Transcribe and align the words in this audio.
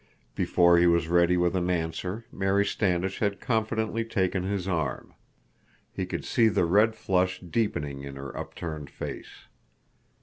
Before 0.33 0.79
he 0.79 0.87
was 0.87 1.07
ready 1.07 1.37
with 1.37 1.55
an 1.55 1.69
answer 1.69 2.25
Mary 2.31 2.65
Standish 2.65 3.19
had 3.19 3.39
confidently 3.39 4.03
taken 4.03 4.41
his 4.41 4.67
arm. 4.67 5.13
He 5.93 6.07
could 6.07 6.25
see 6.25 6.47
the 6.47 6.65
red 6.65 6.95
flush 6.95 7.39
deepening 7.39 8.01
in 8.01 8.15
her 8.15 8.35
upturned 8.35 8.89
face. 8.89 9.45